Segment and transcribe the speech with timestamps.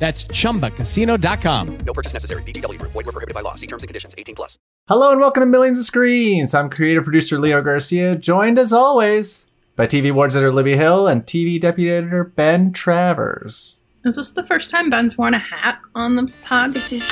[0.00, 1.78] That's chumbacasino.com.
[1.84, 2.42] No purchase necessary.
[2.44, 2.92] VGW Group.
[2.92, 3.54] Void were prohibited by law.
[3.54, 4.14] See terms and conditions.
[4.16, 4.58] 18 plus.
[4.88, 6.54] Hello and welcome to Millions of Screens.
[6.54, 11.26] I'm creative producer Leo Garcia, joined as always by TV Awards editor Libby Hill and
[11.26, 13.76] TV deputy editor Ben Travers.
[14.06, 16.78] Is this the first time Ben's worn a hat on the pod?
[16.78, 17.02] It is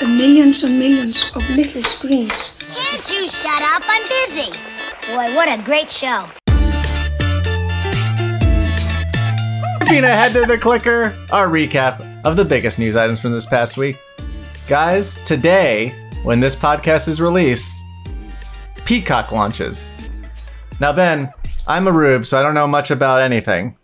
[0.00, 2.32] a millions and millions of little screens.
[2.60, 3.82] Can't you shut up?
[3.86, 4.52] I'm busy.
[5.12, 6.26] Boy, what a great show.
[9.80, 13.76] Skipping ahead to the clicker, our recap of the biggest news items from this past
[13.76, 13.96] week.
[14.66, 15.94] Guys, today,
[16.24, 17.84] when this podcast is released,
[18.84, 19.88] Peacock launches.
[20.80, 21.32] Now, Ben,
[21.68, 23.76] I'm a rube, so I don't know much about anything,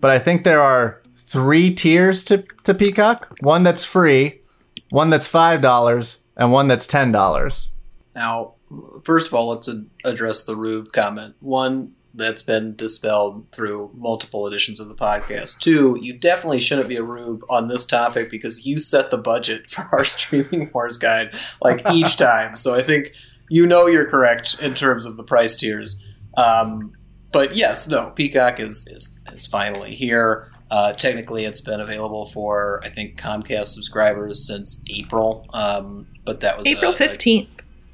[0.00, 4.42] but I think there are three tiers to, to Peacock one that's free,
[4.90, 7.70] one that's $5, and one that's $10.
[8.14, 8.54] Now,
[9.02, 11.34] first of all, let's ad- address the Rube comment.
[11.40, 15.60] One, that's been dispelled through multiple editions of the podcast.
[15.60, 19.70] Two, you definitely shouldn't be a Rube on this topic because you set the budget
[19.70, 21.30] for our streaming wars guide
[21.62, 22.56] like each time.
[22.56, 23.12] So I think
[23.48, 25.96] you know you're correct in terms of the price tiers.
[26.36, 26.92] Um,
[27.32, 30.50] but yes, no, Peacock is is, is finally here.
[30.70, 36.58] Uh, technically, it's been available for I think Comcast subscribers since April, um, but that
[36.58, 37.48] was April a- 15th.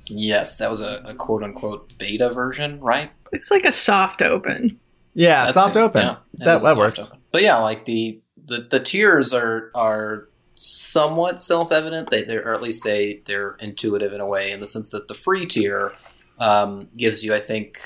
[0.07, 3.11] Yes, that was a, a quote unquote beta version, right?
[3.35, 4.79] It's like a soft open.
[5.15, 5.83] Yeah, That's soft good.
[5.83, 6.03] open.
[6.03, 6.99] Yeah, that is a that works.
[7.09, 7.21] open.
[7.33, 12.11] But yeah, like the the, the tiers are are somewhat self evident.
[12.11, 15.09] They they're or at least they they're intuitive in a way, in the sense that
[15.09, 15.93] the free tier
[16.39, 17.79] um, gives you, I think,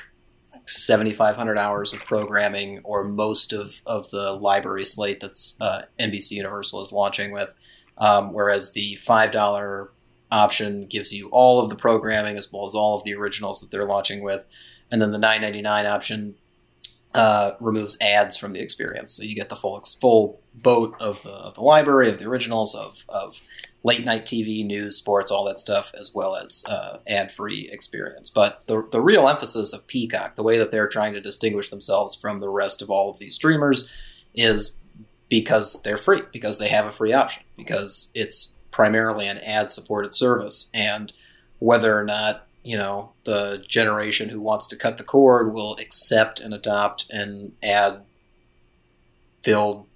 [0.66, 5.82] seventy five hundred hours of programming, or most of of the library slate that's uh,
[5.98, 7.54] NBC Universal is launching with.
[7.98, 9.90] Um, whereas the five dollar
[10.30, 13.70] option gives you all of the programming as well as all of the originals that
[13.70, 14.44] they're launching with,
[14.90, 16.34] and then the nine ninety nine option
[17.14, 21.30] uh, removes ads from the experience, so you get the full full boat of the,
[21.30, 23.36] of the library of the originals of, of
[23.84, 28.30] late night TV, news, sports, all that stuff, as well as uh, ad free experience.
[28.30, 32.14] But the the real emphasis of Peacock, the way that they're trying to distinguish themselves
[32.14, 33.90] from the rest of all of these streamers,
[34.34, 34.80] is
[35.28, 40.14] because they're free, because they have a free option, because it's primarily an ad supported
[40.14, 41.12] service, and
[41.58, 46.38] whether or not you know the generation who wants to cut the cord will accept
[46.38, 48.02] and adopt an add
[49.42, 49.86] filled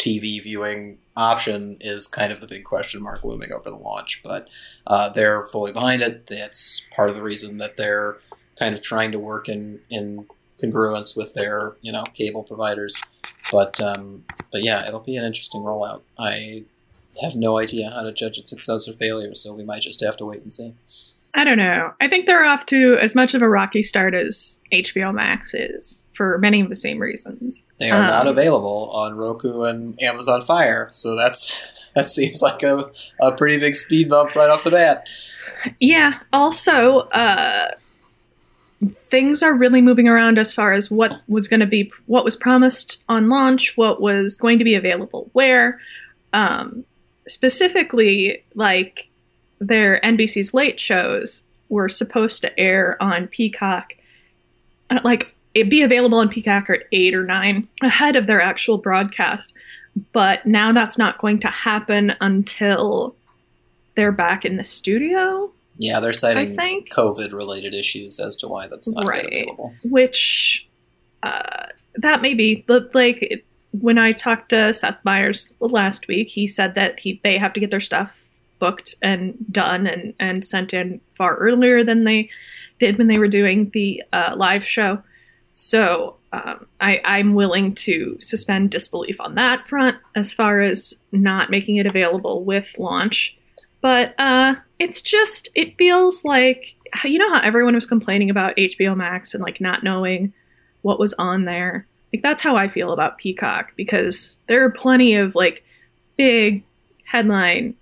[0.00, 4.22] TV viewing option is kind of the big question mark looming over the launch.
[4.24, 4.48] But
[4.88, 6.26] uh, they're fully behind it.
[6.26, 8.16] That's part of the reason that they're
[8.58, 10.26] kind of trying to work in in
[10.60, 13.00] congruence with their you know cable providers.
[13.52, 16.00] But um, but yeah, it'll be an interesting rollout.
[16.18, 16.64] I
[17.22, 20.16] have no idea how to judge its success or failure, so we might just have
[20.16, 20.74] to wait and see.
[21.36, 21.92] I don't know.
[22.00, 26.06] I think they're off to as much of a rocky start as HBO Max is
[26.12, 27.66] for many of the same reasons.
[27.78, 31.54] They are not Um, available on Roku and Amazon Fire, so that's
[31.94, 35.06] that seems like a, a pretty big speed bump right off the bat.
[35.78, 36.20] Yeah.
[36.32, 37.70] Also, uh,
[39.10, 42.36] things are really moving around as far as what was going to be, what was
[42.36, 45.80] promised on launch, what was going to be available where.
[46.32, 46.84] Um,
[47.28, 49.08] specifically, like
[49.58, 53.94] their NBC's late shows were supposed to air on Peacock,
[54.90, 58.78] uh, like it'd be available on Peacock at eight or nine ahead of their actual
[58.78, 59.52] broadcast.
[60.12, 63.16] But now that's not going to happen until
[63.94, 68.86] they're back in the studio Yeah, they're citing COVID related issues as to why that's
[68.88, 69.24] not Right.
[69.26, 69.74] available.
[69.84, 70.68] which
[71.22, 76.28] uh, that may be but like it- when I talked to Seth Meyers last week,
[76.28, 78.10] he said that he they have to get their stuff
[78.58, 82.30] booked and done and and sent in far earlier than they
[82.78, 85.02] did when they were doing the uh, live show.
[85.52, 91.50] So um, I, I'm willing to suspend disbelief on that front as far as not
[91.50, 93.34] making it available with launch.
[93.80, 98.96] But uh, it's just it feels like you know how everyone was complaining about HBO
[98.96, 100.32] Max and like not knowing
[100.82, 101.86] what was on there.
[102.12, 105.64] Like that's how I feel about Peacock because there are plenty of like
[106.16, 106.64] big
[107.04, 107.74] headline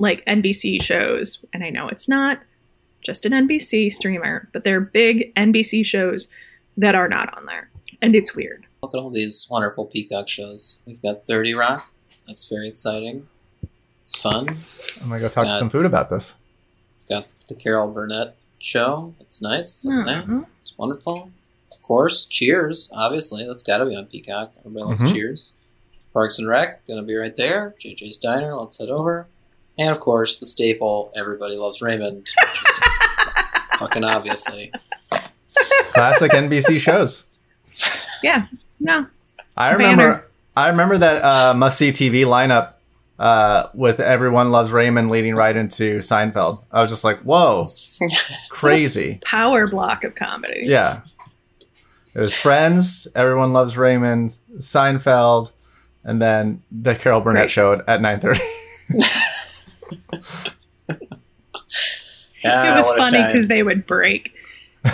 [0.00, 2.40] like NBC shows and I know it's not
[3.04, 6.28] just an NBC streamer, but they're big NBC shows
[6.76, 7.70] that are not on there.
[8.02, 8.66] And it's weird.
[8.82, 10.80] Look at all these wonderful Peacock shows.
[10.86, 11.90] We've got 30 Rock.
[12.26, 13.28] That's very exciting.
[14.02, 14.48] It's fun.
[15.02, 16.34] I'm gonna go talk to Uh, some food about this.
[17.08, 19.14] Got the Carol Burnett show.
[19.18, 19.84] That's nice.
[19.84, 20.46] Yeah, Mhm.
[20.62, 21.30] It's wonderful.
[21.72, 22.90] Of course, Cheers.
[22.94, 24.52] Obviously, that's got to be on Peacock.
[24.60, 25.12] Everybody loves Mhm.
[25.14, 25.54] Cheers.
[26.12, 27.74] Parks and Rec gonna be right there.
[27.80, 28.54] JJ's Diner.
[28.56, 29.26] Let's head over.
[29.80, 31.10] And of course, the staple.
[31.16, 32.18] Everybody loves Raymond.
[32.18, 32.80] Which is
[33.78, 34.70] fucking obviously.
[35.92, 37.28] Classic NBC shows.
[38.22, 38.46] Yeah.
[38.78, 39.06] No.
[39.56, 40.02] I remember.
[40.02, 40.24] Banner.
[40.54, 42.74] I remember that uh, must see TV lineup
[43.18, 46.62] uh, with "Everyone Loves Raymond" leading right into Seinfeld.
[46.70, 47.68] I was just like, "Whoa,
[48.50, 50.64] crazy!" Power block of comedy.
[50.64, 51.00] Yeah,
[52.14, 55.52] it was Friends, "Everyone Loves Raymond," Seinfeld,
[56.04, 57.50] and then the Carol Burnett Great.
[57.50, 58.42] show at nine thirty.
[62.44, 64.32] Ah, it was funny because they would break.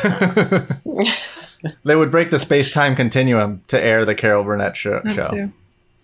[1.84, 5.00] they would break the space time continuum to air the Carol Burnett show.
[5.12, 5.50] Show.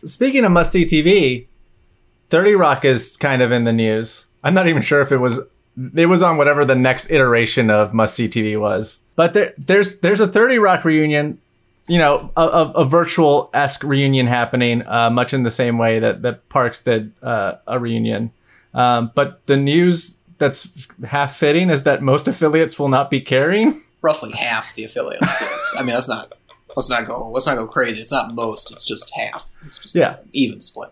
[0.04, 1.46] Speaking of must see TV,
[2.30, 4.26] 30 Rock is kind of in the news.
[4.44, 5.40] I'm not even sure if it was
[5.94, 9.02] it was on whatever the next iteration of must see TV was.
[9.16, 11.40] But there, there's there's a 30 Rock reunion,
[11.88, 15.98] you know, a, a, a virtual esque reunion happening, uh, much in the same way
[15.98, 18.32] that that Parks did uh, a reunion.
[18.74, 23.82] Um, but the news that's half fitting is that most affiliates will not be carrying.
[24.00, 25.22] roughly half the affiliates.
[25.40, 25.74] yes.
[25.76, 26.32] I mean, that's not.
[26.76, 27.28] Let's not go.
[27.30, 28.00] Let's not go crazy.
[28.00, 28.72] It's not most.
[28.72, 29.46] It's just half.
[29.66, 30.16] It's just Yeah.
[30.18, 30.90] an even split.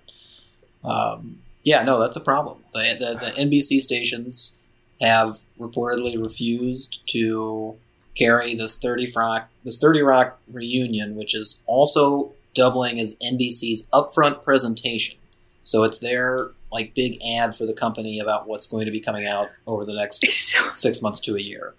[0.85, 2.59] Um, yeah, no, that's a problem.
[2.73, 4.57] The, the the NBC stations
[5.01, 7.77] have reportedly refused to
[8.15, 14.43] carry this thirty rock this thirty rock reunion, which is also doubling as NBC's upfront
[14.43, 15.19] presentation.
[15.65, 19.27] So it's their like big ad for the company about what's going to be coming
[19.27, 21.75] out over the next So six months to a year.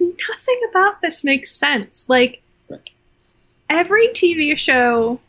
[0.00, 2.04] nothing about this makes sense.
[2.08, 2.42] Like
[3.68, 5.20] every TV show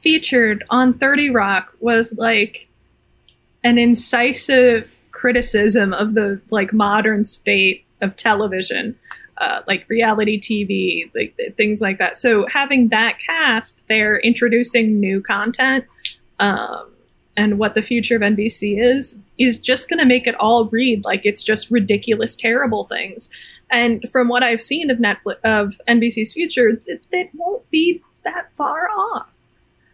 [0.00, 2.68] featured on 30 Rock was like
[3.64, 8.94] an incisive criticism of the like modern state of television,
[9.38, 12.16] uh, like reality TV, like things like that.
[12.16, 15.84] So having that cast, they're introducing new content.
[16.38, 16.90] Um,
[17.38, 21.04] and what the future of NBC is is just going to make it all read
[21.04, 23.30] like it's just ridiculous, terrible things.
[23.70, 28.52] And from what I've seen of Netflix of NBC's future, it, it won't be that
[28.52, 29.28] far off.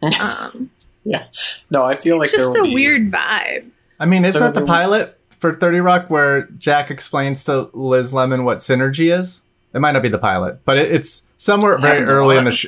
[0.20, 0.70] Um,
[1.04, 1.24] yeah,
[1.70, 3.70] No, I feel like it's just a be, weird vibe.
[3.98, 8.44] I mean, isn't that the pilot for 30 Rock where Jack explains to Liz Lemon
[8.44, 9.42] what synergy is?
[9.72, 12.66] It might not be the pilot, but it, it's somewhere very early in the sh-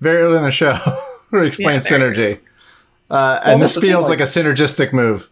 [0.00, 0.74] very early in the show
[1.30, 2.40] where he explains very synergy.
[3.10, 5.30] Uh, and this the thing, feels like- like, a synergistic move.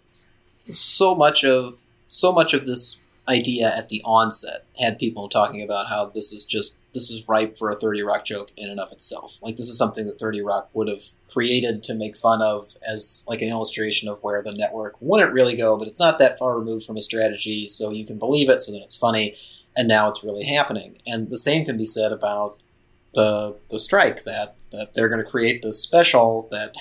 [0.72, 1.78] so much of
[2.08, 6.44] so much of this idea at the onset had people talking about how this is
[6.44, 9.68] just this is ripe for a 30 rock joke in and of itself like this
[9.68, 13.48] is something that 30 rock would have created to make fun of as like an
[13.48, 16.96] illustration of where the network wouldn't really go but it's not that far removed from
[16.96, 19.36] a strategy so you can believe it so that it's funny
[19.76, 22.56] and now it's really happening and the same can be said about
[23.14, 26.76] the the strike that that they're going to create this special that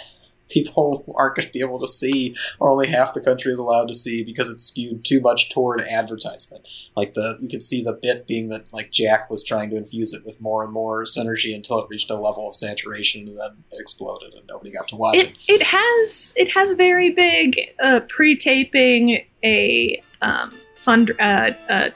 [0.49, 3.87] people aren't going to be able to see or only half the country is allowed
[3.87, 6.67] to see because it's skewed too much toward advertisement.
[6.95, 10.13] Like the you could see the bit being that like Jack was trying to infuse
[10.13, 13.51] it with more and more synergy until it reached a level of saturation and then
[13.71, 15.29] it exploded and nobody got to watch it.
[15.47, 21.89] It it has it has very big uh, pre-taping a um, fund uh, uh,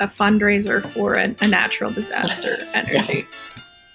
[0.00, 3.26] a fundraiser for a, a natural disaster energy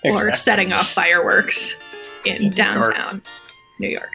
[0.03, 0.37] or Exactly.
[0.37, 1.79] setting off fireworks
[2.25, 3.21] in In downtown
[3.79, 4.11] New York.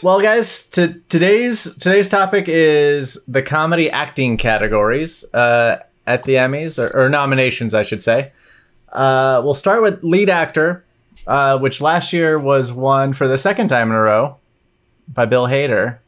[0.00, 6.78] Well, guys, to, today's today's topic is the comedy acting categories uh, at the Emmys
[6.78, 8.30] or, or nominations, I should say.
[8.92, 10.84] Uh, we'll start with lead actor,
[11.26, 14.36] uh, which last year was won for the second time in a row
[15.08, 15.98] by Bill Hader,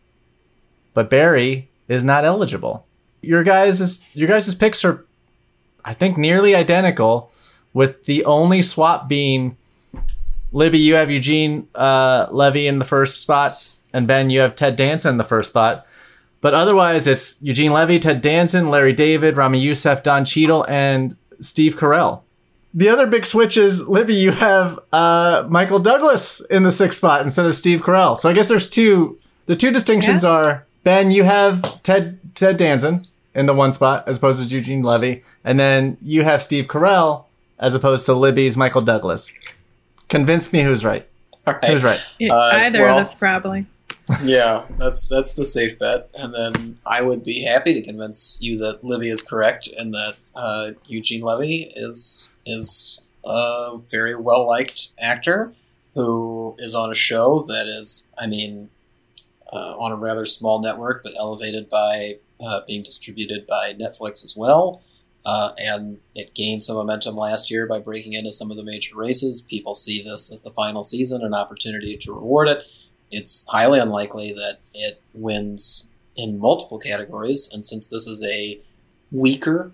[0.95, 2.87] but Barry is not eligible.
[3.23, 5.05] Your guys' your guys' picks are,
[5.85, 7.33] I think, nearly identical,
[7.73, 9.57] with the only swap being
[10.53, 14.77] Libby, you have Eugene uh, Levy in the first spot, and Ben, you have Ted
[14.77, 15.87] Danson in the first spot.
[16.41, 21.77] But otherwise, it's Eugene Levy, Ted Danson, Larry David, Ramy Youssef, Don Cheadle, and Steve
[21.77, 22.23] Carell.
[22.73, 27.23] The other big switch is Libby, you have uh, Michael Douglas in the sixth spot
[27.23, 28.17] instead of Steve Carell.
[28.17, 29.19] So I guess there's two.
[29.47, 33.03] The two distinctions are Ben, you have Ted Ted Danson
[33.35, 37.25] in the one spot as opposed to Eugene Levy, and then you have Steve Carell
[37.59, 39.33] as opposed to Libby's Michael Douglas.
[40.11, 41.07] Convince me who's right.
[41.47, 41.65] All right.
[41.65, 42.01] Who's right?
[42.19, 43.67] It- Uh, Either well- of us probably.
[44.25, 46.11] yeah, that's that's the safe bet.
[46.19, 50.17] And then I would be happy to convince you that Libby is correct and that
[50.35, 55.53] uh, Eugene Levy is is a very well liked actor
[55.95, 58.69] who is on a show that is, I mean,
[59.53, 64.35] uh, on a rather small network, but elevated by uh, being distributed by Netflix as
[64.37, 64.83] well.
[65.25, 68.97] Uh, and it gained some momentum last year by breaking into some of the major
[68.97, 69.41] races.
[69.41, 72.65] People see this as the final season, an opportunity to reward it.
[73.11, 78.61] It's highly unlikely that it wins in multiple categories, and since this is a
[79.13, 79.73] weaker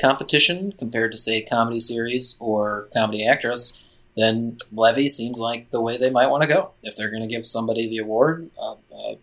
[0.00, 3.82] competition compared to, say, comedy series or comedy actress,
[4.16, 6.70] then Levy seems like the way they might want to go.
[6.82, 9.14] If they're going to give somebody the award uh, uh,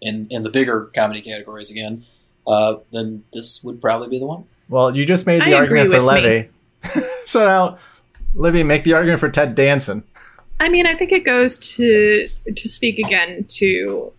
[0.00, 2.04] in in the bigger comedy categories again,
[2.46, 4.44] uh, then this would probably be the one.
[4.68, 6.02] Well, you just made the I argument for.
[6.02, 6.50] Levy.
[7.26, 7.78] so now,
[8.34, 10.04] Libby, make the argument for Ted Danson.
[10.60, 14.12] I mean, I think it goes to to speak again to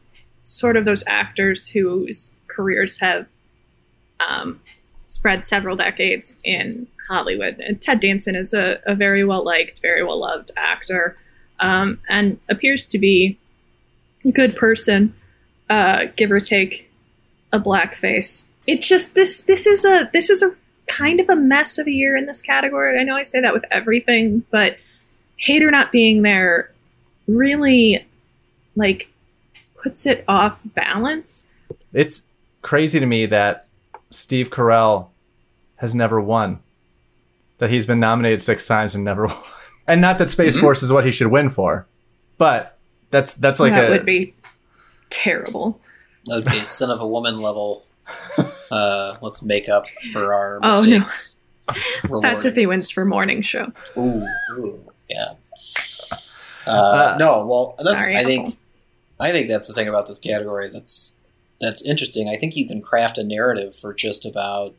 [0.44, 3.28] sort of those actors whose careers have
[4.20, 4.60] um,
[5.08, 7.60] spread several decades in Hollywood.
[7.60, 11.16] And Ted Danson is a, a very well liked, very well loved actor,
[11.60, 13.38] um, and appears to be
[14.26, 15.14] a good person,
[15.70, 16.92] uh, give or take
[17.52, 18.48] a black face.
[18.70, 21.92] It just this this is a this is a kind of a mess of a
[21.92, 23.00] year in this category.
[23.00, 24.78] I know I say that with everything, but
[25.48, 26.72] Hader not being there
[27.28, 28.06] really
[28.76, 29.10] like
[29.82, 31.48] puts it off balance.
[31.94, 32.28] It's
[32.62, 33.66] crazy to me that
[34.12, 35.08] Steve Carell
[35.78, 36.60] has never won.
[37.58, 39.38] That he's been nominated six times and never won.
[39.88, 40.62] And not that Space Mhm.
[40.62, 41.88] Force is what he should win for,
[42.38, 42.78] but
[43.10, 44.36] that's that's like that a would be
[45.10, 45.82] terrible.
[46.26, 47.82] That would be a son of a woman level.
[48.72, 51.00] Uh, let's make up for our Oh, no.
[51.00, 51.36] mistakes.
[52.22, 53.72] That's if he wins for morning show.
[53.98, 55.34] Ooh, ooh, yeah.
[56.66, 58.02] Uh, Uh, no, well, that's.
[58.02, 58.48] Sorry, I think.
[58.48, 58.58] Apple.
[59.22, 61.16] I think that's the thing about this category that's
[61.60, 62.30] that's interesting.
[62.30, 64.74] I think you can craft a narrative for just about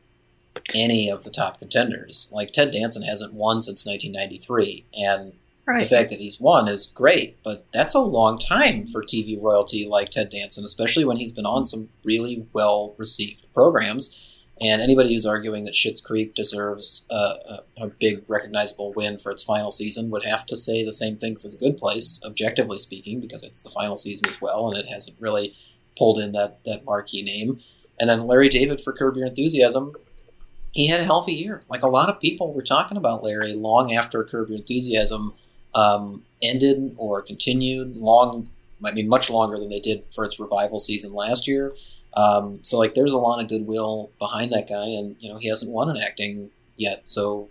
[0.75, 2.31] any of the top contenders.
[2.33, 5.33] Like Ted Danson hasn't won since 1993, and
[5.67, 9.87] the fact that he's won is great, but that's a long time for TV royalty
[9.87, 14.27] like Ted Danson, especially when he's been on some really well received programs.
[14.61, 19.33] And anybody who's arguing that Schitt's Creek deserves a, a, a big recognizable win for
[19.33, 22.77] its final season would have to say the same thing for The Good Place, objectively
[22.77, 25.57] speaking, because it's the final season as well, and it hasn't really
[25.97, 27.61] pulled in that, that marquee name.
[27.99, 29.95] And then Larry David for Curb Your Enthusiasm,
[30.73, 31.63] he had a healthy year.
[31.71, 35.35] Like a lot of people were talking about Larry long after Curb Your Enthusiasm
[35.75, 38.49] um, ended or continued long,
[38.85, 41.73] I mean, much longer than they did for its revival season last year.
[42.17, 45.49] Um, so, like, there's a lot of goodwill behind that guy, and you know, he
[45.49, 47.49] hasn't won an acting yet, so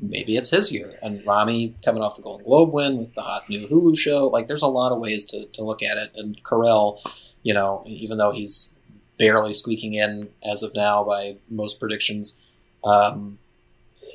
[0.00, 0.98] maybe it's his year.
[1.02, 4.48] And Rami coming off the Golden Globe win with the hot new Hulu show, like,
[4.48, 6.10] there's a lot of ways to, to look at it.
[6.16, 6.98] And Carell,
[7.42, 8.74] you know, even though he's
[9.18, 12.38] barely squeaking in as of now by most predictions,
[12.84, 13.38] um,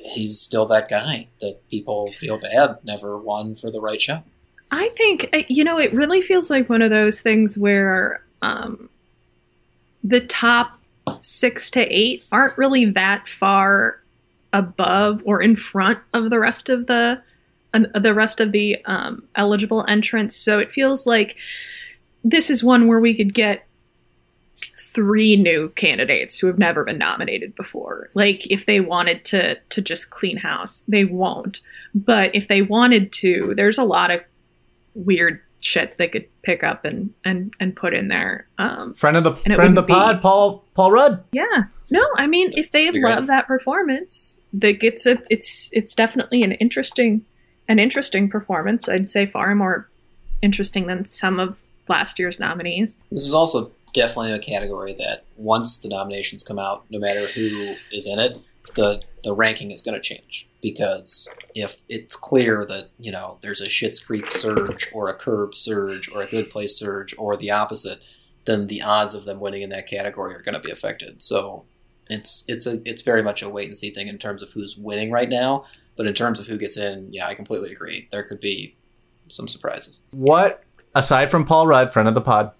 [0.04, 4.22] he's still that guy that people feel bad never won for the right show.
[4.70, 8.88] I think uh, you know it really feels like one of those things where um,
[10.02, 10.78] the top
[11.20, 14.00] six to eight aren't really that far
[14.52, 17.20] above or in front of the rest of the
[17.94, 20.36] the rest of the um, eligible entrants.
[20.36, 21.36] So it feels like
[22.22, 23.66] this is one where we could get
[24.78, 28.10] three new candidates who have never been nominated before.
[28.14, 31.60] Like if they wanted to to just clean house, they won't.
[31.94, 34.20] But if they wanted to, there's a lot of
[34.94, 38.46] weird shit they could pick up and and and put in there.
[38.58, 41.24] Um, friend of the friend of the wouldn't be- pod, Paul Paul Rudd.
[41.32, 43.26] yeah, no, I mean if they You're love right.
[43.28, 45.26] that performance, that gets it.
[45.30, 47.24] It's it's definitely an interesting
[47.68, 48.88] an interesting performance.
[48.88, 49.88] I'd say far more
[50.42, 52.98] interesting than some of last year's nominees.
[53.10, 57.74] This is also definitely a category that once the nominations come out, no matter who
[57.90, 58.38] is in it,
[58.74, 63.60] the the ranking is going to change because if it's clear that you know there's
[63.60, 67.50] a Schitt's Creek surge or a Curb surge or a Good Place surge or the
[67.50, 68.00] opposite,
[68.44, 71.22] then the odds of them winning in that category are going to be affected.
[71.22, 71.64] So
[72.08, 74.76] it's it's a it's very much a wait and see thing in terms of who's
[74.76, 75.64] winning right now.
[75.96, 78.08] But in terms of who gets in, yeah, I completely agree.
[78.12, 78.74] There could be
[79.28, 80.02] some surprises.
[80.12, 82.52] What aside from Paul Rudd, friend of the pod,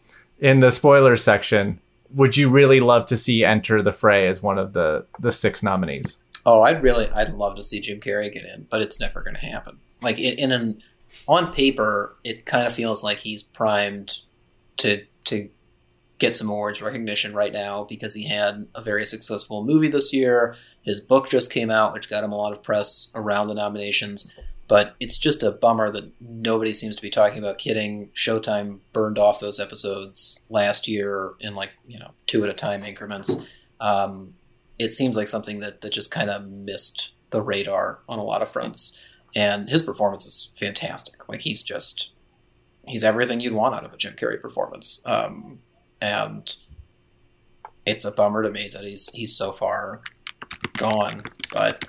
[0.42, 1.80] in the spoilers section,
[2.10, 5.62] would you really love to see enter the fray as one of the the six
[5.62, 6.18] nominees?
[6.44, 9.36] Oh, I'd really, I'd love to see Jim Carrey get in, but it's never going
[9.36, 9.78] to happen.
[10.02, 10.82] Like in, in an
[11.28, 14.18] on paper, it kind of feels like he's primed
[14.78, 15.48] to to
[16.18, 20.56] get some awards recognition right now because he had a very successful movie this year.
[20.82, 24.28] His book just came out, which got him a lot of press around the nominations.
[24.72, 28.08] But it's just a bummer that nobody seems to be talking about kidding.
[28.14, 32.82] Showtime burned off those episodes last year in like you know two at a time
[32.82, 33.46] increments.
[33.80, 34.32] Um,
[34.78, 38.40] it seems like something that, that just kind of missed the radar on a lot
[38.40, 38.98] of fronts.
[39.36, 41.28] And his performance is fantastic.
[41.28, 42.12] Like he's just
[42.86, 45.02] he's everything you'd want out of a Jim Carrey performance.
[45.04, 45.58] Um,
[46.00, 46.50] and
[47.84, 50.00] it's a bummer to me that he's he's so far
[50.78, 51.24] gone.
[51.52, 51.84] But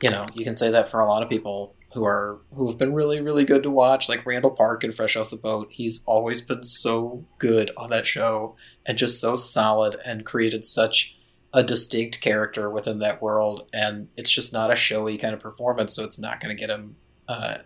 [0.00, 2.78] you know, you can say that for a lot of people who are who have
[2.78, 5.72] been really really good to watch, like Randall Park and Fresh Off the Boat.
[5.72, 11.16] He's always been so good on that show and just so solid and created such
[11.52, 13.68] a distinct character within that world.
[13.72, 16.70] And it's just not a showy kind of performance, so it's not going to get
[16.70, 16.96] him
[17.28, 17.58] uh,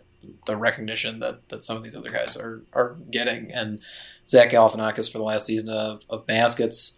[0.46, 3.50] the recognition that, that some of these other guys are are getting.
[3.50, 3.80] And
[4.26, 6.97] Zach Galifianakis for the last season of, of Baskets,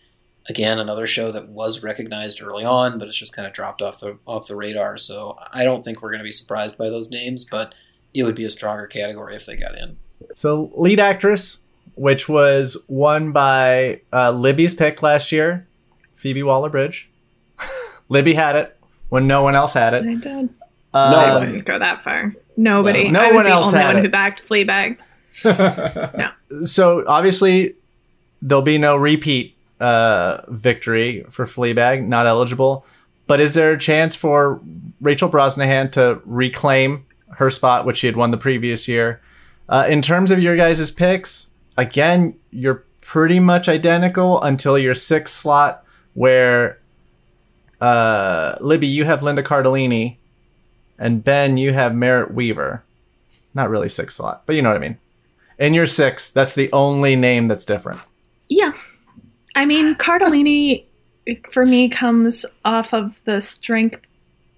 [0.50, 4.00] again another show that was recognized early on, but it's just kind of dropped off
[4.00, 4.98] the off the radar.
[4.98, 7.74] So I don't think we're going to be surprised by those names, but
[8.12, 9.96] it would be a stronger category if they got in.
[10.34, 11.58] So, lead actress,
[11.94, 15.66] which was won by uh, Libby's pick last year,
[16.16, 17.08] Phoebe Waller Bridge.
[18.08, 18.76] Libby had it
[19.08, 20.20] when no one else had I it.
[20.20, 20.48] did.
[20.92, 22.34] Uh, No I wouldn't go that far.
[22.56, 23.04] Nobody.
[23.04, 24.02] Well, no I was one the else only had one it.
[24.04, 24.96] who backed Fleabag.
[26.18, 26.64] no.
[26.66, 27.76] so obviously
[28.42, 32.84] there'll be no repeat uh, victory for Fleabag, not eligible.
[33.26, 34.60] But is there a chance for
[35.00, 37.06] Rachel Brosnahan to reclaim
[37.36, 39.20] her spot, which she had won the previous year?
[39.68, 45.34] Uh, in terms of your guys' picks, again, you're pretty much identical until your sixth
[45.34, 45.84] slot,
[46.14, 46.78] where
[47.80, 50.16] uh, Libby, you have Linda Cardellini,
[50.98, 52.82] and Ben, you have Merritt Weaver.
[53.54, 54.98] Not really sixth slot, but you know what I mean.
[55.58, 58.00] In your six, that's the only name that's different.
[58.48, 58.72] Yeah.
[59.54, 60.84] I mean, Cardellini
[61.52, 64.00] for me comes off of the strength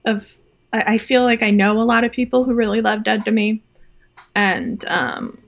[0.04, 0.26] of.
[0.72, 3.30] I, I feel like I know a lot of people who really love Dead to
[3.30, 3.62] Me.
[4.34, 5.38] And um,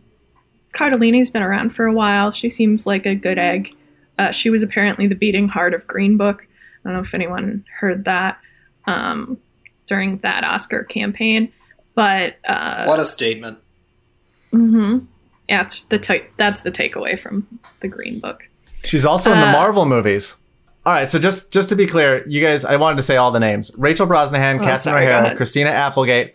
[0.74, 2.32] Cardellini's been around for a while.
[2.32, 3.74] She seems like a good egg.
[4.18, 6.46] Uh, she was apparently the beating heart of Green Book.
[6.84, 8.38] I don't know if anyone heard that
[8.86, 9.38] um,
[9.86, 11.52] during that Oscar campaign.
[11.94, 13.58] But uh, What a statement!
[14.52, 15.06] Mm-hmm.
[15.48, 17.46] yeah, it's the ta- that's the takeaway from
[17.80, 18.48] the Green Book.
[18.84, 20.36] She's also in the Uh, Marvel movies.
[20.86, 23.32] All right, so just just to be clear, you guys, I wanted to say all
[23.32, 25.34] the names: Rachel Brosnahan, Oh, Catherine O'Hara.
[25.34, 26.34] Christina Applegate,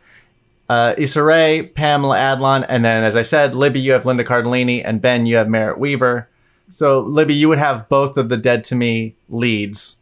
[0.69, 4.81] uh, Issa Rae, Pamela Adlon, and then, as I said, Libby, you have Linda Cardellini,
[4.83, 6.27] and Ben, you have Merritt Weaver.
[6.71, 9.97] So, Libby, you would have both of the Dead to Me leads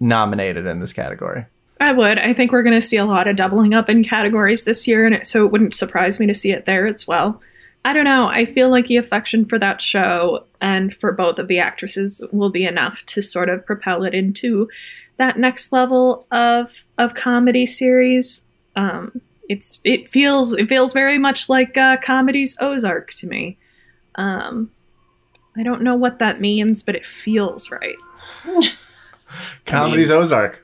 [0.00, 1.46] nominated in this category.
[1.80, 2.18] I would.
[2.18, 5.06] I think we're going to see a lot of doubling up in categories this year,
[5.06, 7.40] and it, so it wouldn't surprise me to see it there as well.
[7.88, 8.28] I don't know.
[8.28, 12.50] I feel like the affection for that show and for both of the actresses will
[12.50, 14.68] be enough to sort of propel it into
[15.16, 18.44] that next level of of comedy series.
[18.76, 23.56] Um, it's it feels it feels very much like uh, comedy's Ozark to me.
[24.16, 24.70] Um,
[25.56, 27.96] I don't know what that means, but it feels right.
[29.64, 30.62] Comedy's Ozark.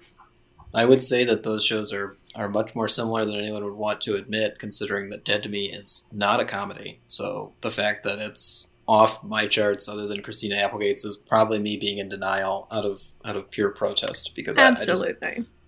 [0.74, 4.00] I would say that those shows are are much more similar than anyone would want
[4.02, 7.00] to admit, considering that Dead to Me is not a comedy.
[7.06, 11.76] So the fact that it's off my charts, other than Christina Applegate's, is probably me
[11.76, 15.06] being in denial out of out of pure protest because I, I just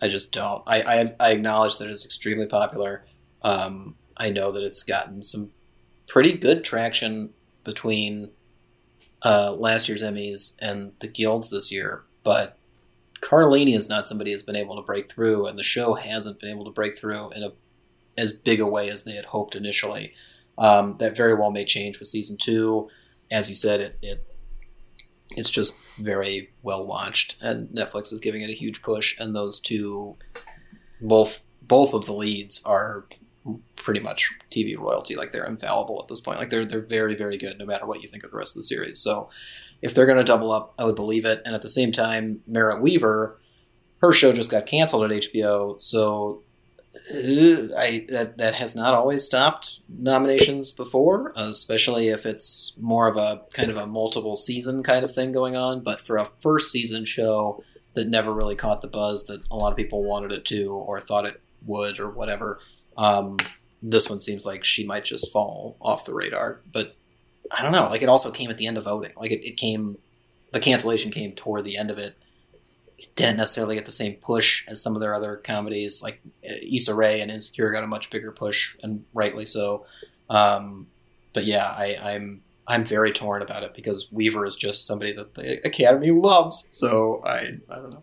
[0.03, 0.63] I just don't.
[0.67, 3.07] I, I, I acknowledge that it's extremely popular.
[3.43, 5.51] Um, I know that it's gotten some
[6.07, 7.33] pretty good traction
[7.65, 8.31] between
[9.23, 12.59] uh, last year's Emmys and the guilds this year, but
[13.21, 16.51] Cardellini is not somebody who's been able to break through, and the show hasn't been
[16.51, 17.53] able to break through in a
[18.19, 20.15] as big a way as they had hoped initially.
[20.59, 22.89] Um, that very well may change with season two.
[23.31, 24.27] As you said, it, it
[25.31, 29.19] it's just very well launched, and Netflix is giving it a huge push.
[29.19, 30.17] And those two,
[31.01, 33.07] both both of the leads are
[33.77, 35.15] pretty much TV royalty.
[35.15, 36.39] Like they're infallible at this point.
[36.39, 38.61] Like they're they're very very good, no matter what you think of the rest of
[38.61, 38.99] the series.
[38.99, 39.29] So
[39.83, 41.43] if they're going to double up, I would believe it.
[41.45, 43.39] And at the same time, Merritt Weaver,
[44.01, 46.43] her show just got canceled at HBO, so
[47.11, 53.17] uh, I that that has not always stopped nominations before, especially if it's more of
[53.17, 55.83] a kind of a multiple season kind of thing going on.
[55.83, 57.63] But for a first season show
[57.95, 61.01] that never really caught the buzz that a lot of people wanted it to or
[61.01, 62.59] thought it would or whatever,
[62.97, 63.39] um,
[63.83, 66.61] this one seems like she might just fall off the radar.
[66.73, 66.97] But
[67.51, 67.89] I don't know.
[67.89, 69.13] Like it also came at the end of voting.
[69.17, 69.99] Like it, it came,
[70.53, 72.15] the cancellation came toward the end of it.
[72.99, 76.03] It didn't necessarily get the same push as some of their other comedies.
[76.03, 79.87] Like uh, Issa Rae and Insecure got a much bigger push, and rightly so.
[80.31, 80.87] Um,
[81.33, 85.35] but yeah, I, I'm I'm very torn about it because Weaver is just somebody that
[85.35, 86.69] the Academy loves.
[86.73, 88.03] So I I don't know.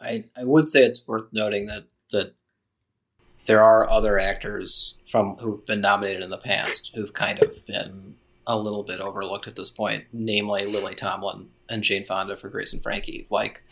[0.00, 2.34] I I would say it's worth noting that that
[3.46, 8.14] there are other actors from who've been nominated in the past who've kind of been
[8.52, 12.72] a little bit overlooked at this point, namely Lily Tomlin and Jane Fonda for Grace
[12.72, 13.26] and Frankie.
[13.30, 13.62] Like,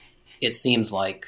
[0.41, 1.27] it seems like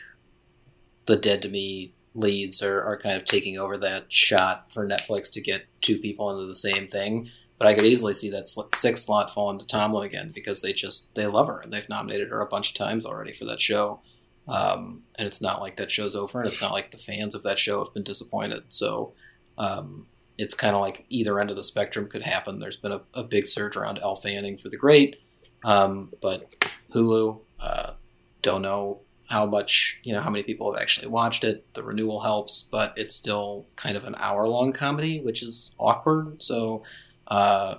[1.07, 5.33] the Dead to Me leads are, are kind of taking over that shot for Netflix
[5.33, 7.31] to get two people into the same thing.
[7.61, 11.15] but I could easily see that sixth slot falling to Tomlin again because they just
[11.15, 14.01] they love her and they've nominated her a bunch of times already for that show.
[14.49, 17.43] Um, and it's not like that show's over, and it's not like the fans of
[17.43, 18.63] that show have been disappointed.
[18.71, 19.13] So
[19.59, 20.07] um,
[20.41, 22.59] it's kind of like either end of the spectrum could happen.
[22.59, 25.21] There's been a, a big surge around Elle Fanning for the Great,
[25.65, 27.93] um, but Hulu uh,
[28.41, 31.73] don't know how much you know how many people have actually watched it.
[31.75, 36.43] The renewal helps, but it's still kind of an hour long comedy, which is awkward.
[36.43, 36.85] So
[37.29, 37.75] uh,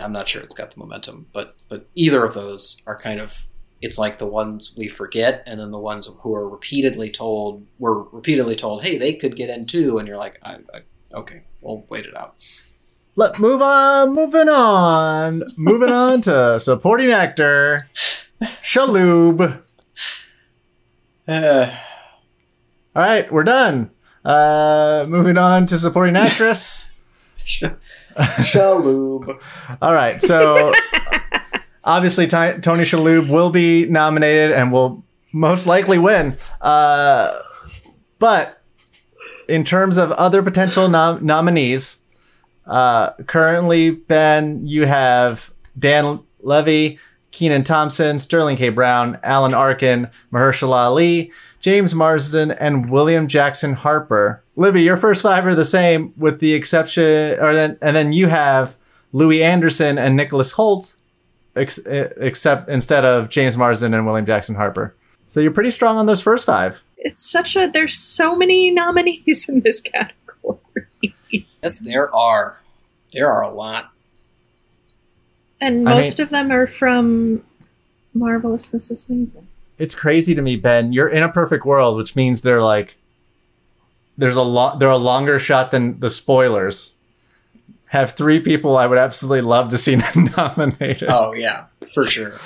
[0.00, 3.46] I'm not sure it's got the momentum, but but either of those are kind of
[3.82, 8.04] it's like the ones we forget, and then the ones who are repeatedly told were
[8.04, 10.80] repeatedly told, hey, they could get in too, and you're like, I, I,
[11.14, 12.34] okay, we'll wait it out.
[13.16, 14.14] Let move on.
[14.14, 15.42] Moving on.
[15.56, 17.82] moving on to supporting actor
[18.42, 19.62] Shalhoub.
[21.28, 21.66] Uh,
[22.96, 23.90] All right, we're done.
[24.24, 27.00] Uh, moving on to supporting actress.
[27.46, 29.42] Shalhoub.
[29.82, 30.72] All right, so
[31.84, 36.36] obviously Ty- Tony Shalhoub will be nominated and will most likely win.
[36.60, 37.38] Uh,
[38.18, 38.59] but
[39.50, 41.98] in terms of other potential nom- nominees,
[42.66, 46.98] uh, currently Ben, you have Dan Levy,
[47.32, 48.68] Kenan Thompson, Sterling K.
[48.68, 54.42] Brown, Alan Arkin, Mahershala Ali, James Marsden, and William Jackson Harper.
[54.56, 58.28] Libby, your first five are the same, with the exception, or then and then you
[58.28, 58.76] have
[59.12, 60.94] Louie Anderson and Nicholas Hoult,
[61.56, 64.94] ex- eh, except instead of James Marsden and William Jackson Harper.
[65.30, 66.82] So you're pretty strong on those first five.
[66.98, 70.58] It's such a there's so many nominees in this category.
[71.62, 72.58] Yes, there are.
[73.12, 73.84] There are a lot.
[75.60, 77.44] And I most mean- of them are from
[78.12, 79.06] Marvelous Mrs.
[79.08, 79.44] Maisel.
[79.78, 80.92] It's crazy to me, Ben.
[80.92, 82.96] You're in a perfect world, which means they're like
[84.18, 86.96] there's a lot they're a longer shot than the spoilers.
[87.86, 89.94] Have three people I would absolutely love to see
[90.36, 92.36] nominated, Oh yeah, for sure.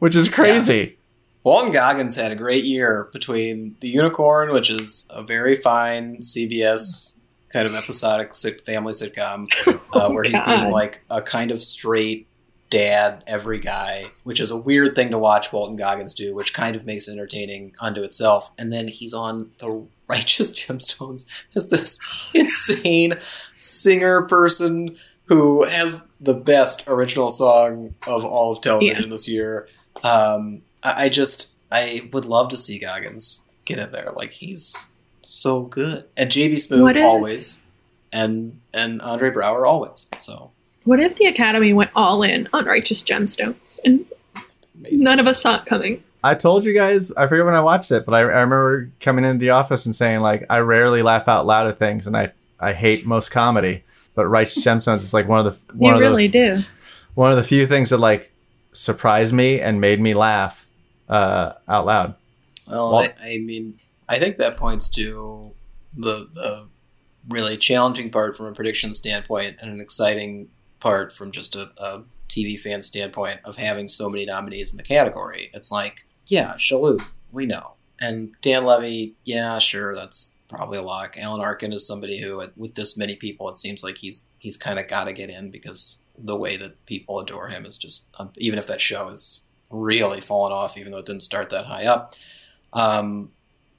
[0.00, 0.96] which is crazy.
[1.44, 7.14] Walton Goggins had a great year between The Unicorn, which is a very fine CBS
[7.50, 8.34] kind of episodic
[8.66, 9.46] family sitcom,
[9.92, 12.26] uh, where he's being like a kind of straight
[12.70, 16.74] dad, every guy, which is a weird thing to watch Walton Goggins do, which kind
[16.74, 18.50] of makes it entertaining unto itself.
[18.58, 22.00] And then he's on The Righteous Gemstones as this
[22.34, 23.14] insane
[23.60, 29.10] singer person who has the best original song of all of television Yeah.
[29.10, 29.68] this year.
[30.02, 34.12] Um, I, I just I would love to see Goggins get in there.
[34.14, 34.88] Like he's
[35.22, 37.62] so good, and JB Smoove if- always,
[38.12, 40.08] and and Andre Braugher always.
[40.20, 40.50] So
[40.84, 44.04] What if the Academy went all in on Righteous Gemstones and
[44.76, 45.02] amazing.
[45.02, 46.02] none of us saw it coming?
[46.22, 49.26] I told you guys, I forget when I watched it, but I, I remember coming
[49.26, 52.32] into the office and saying like I rarely laugh out loud at things and I,
[52.58, 53.84] I hate most comedy.
[54.14, 56.62] But Righteous Gemstones is like one of the one you of really the do.
[57.14, 58.32] one of the few things that like
[58.72, 60.63] surprised me and made me laugh
[61.14, 62.14] uh, out loud.
[62.66, 63.76] Well, Well- I, I mean,
[64.08, 65.52] I think that points to
[65.96, 66.68] the the
[67.28, 70.48] really challenging part from a prediction standpoint, and an exciting
[70.80, 74.82] part from just a, a TV fan standpoint of having so many nominees in the
[74.82, 75.50] category.
[75.54, 81.16] It's like, yeah, Shalhoub, we know, and Dan Levy, yeah, sure, that's probably a lock.
[81.16, 84.78] Alan Arkin is somebody who, with this many people, it seems like he's he's kind
[84.78, 88.30] of got to get in because the way that people adore him is just, um,
[88.36, 89.42] even if that show is
[89.74, 92.14] really fallen off, even though it didn't start that high up.
[92.72, 93.30] Um,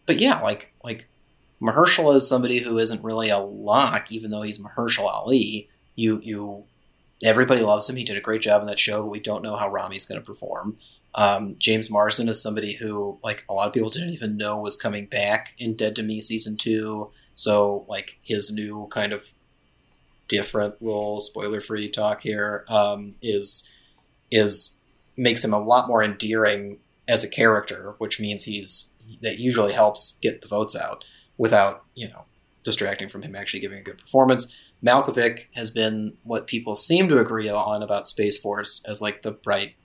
[0.06, 1.08] but yeah, like like
[1.62, 5.70] Mahershala is somebody who isn't really a lock, even though he's Mahershala Ali.
[5.96, 6.66] You you
[7.24, 7.96] everybody loves him.
[7.96, 10.20] He did a great job in that show, but we don't know how Rami's going
[10.20, 10.78] to perform.
[11.16, 14.76] Um, James Marsden is somebody who like a lot of people didn't even know was
[14.76, 17.10] coming back in Dead to Me season two.
[17.36, 19.24] So like his new kind of
[20.28, 23.70] different role, spoiler free talk here, um, is
[24.30, 24.80] is
[25.18, 30.18] makes him a lot more endearing as a character, which means he's that usually helps
[30.22, 31.04] get the votes out
[31.38, 32.26] without you know
[32.64, 34.56] distracting from him actually giving a good performance.
[34.84, 39.32] Malkovich has been what people seem to agree on about Space Force as like the
[39.32, 39.76] bright,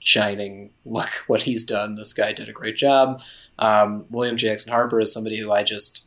[0.00, 1.96] shining look what he's done.
[1.96, 3.22] This guy did a great job.
[3.58, 6.04] Um, William Jackson Harper is somebody who I just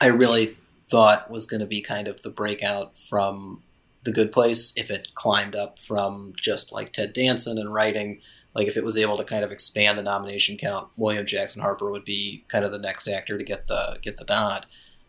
[0.00, 0.56] I really
[0.90, 3.62] thought was going to be kind of the breakout from
[4.08, 8.20] The Good Place if it climbed up from just like Ted Danson and writing
[8.54, 11.90] like if it was able to kind of expand the nomination count, William Jackson Harper
[11.90, 14.66] would be kind of the next actor to get the get the nod.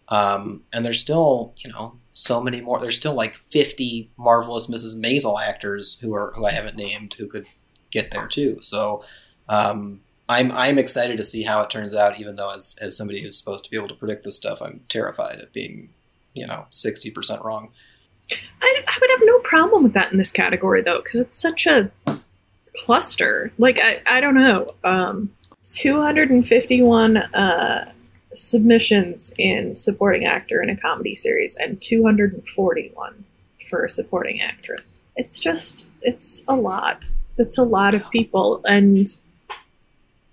[0.10, 2.80] Um, and there's still, you know, so many more.
[2.80, 5.00] There's still like 50 marvelous Mrs.
[5.00, 7.48] Maisel actors who are who I haven't named who could
[7.92, 8.60] get there too.
[8.62, 9.04] So
[9.48, 12.20] um, I'm I'm excited to see how it turns out.
[12.20, 14.82] Even though as as somebody who's supposed to be able to predict this stuff, I'm
[14.90, 15.90] terrified of being,
[16.34, 17.72] you know, 60% wrong.
[18.32, 21.66] I, I would have no problem with that in this category though, because it's such
[21.66, 21.92] a
[22.86, 23.52] cluster.
[23.58, 24.68] Like I, I don't know.
[24.84, 25.32] Um,
[25.72, 27.92] 251 uh,
[28.34, 33.26] submissions in supporting actor in a comedy series and 241
[33.70, 35.04] for a supporting actress.
[35.16, 37.04] It's just it's a lot.
[37.38, 39.08] It's a lot of people and